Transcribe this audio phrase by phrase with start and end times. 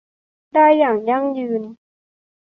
[0.53, 1.61] ได้อย่างยั่งยืน